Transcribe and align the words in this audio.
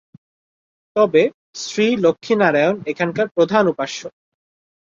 তবে 0.95 1.21
শ্রী 1.61 1.87
লক্ষ্মীনারায়ণ 1.97 2.75
এখানকার 2.91 3.27
প্রধান 3.35 3.63
উপাস্য। 3.67 3.99